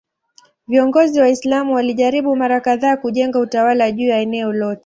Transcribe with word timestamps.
Viongozi 0.67 1.19
Waislamu 1.19 1.73
walijaribu 1.75 2.35
mara 2.35 2.59
kadhaa 2.61 2.97
kujenga 2.97 3.39
utawala 3.39 3.91
juu 3.91 4.07
ya 4.07 4.19
eneo 4.19 4.53
lote. 4.53 4.79